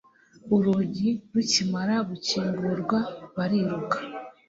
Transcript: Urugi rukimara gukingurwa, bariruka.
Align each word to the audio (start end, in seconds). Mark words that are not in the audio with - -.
Urugi 0.55 1.09
rukimara 1.33 1.95
gukingurwa, 2.09 2.97
bariruka. 3.35 3.97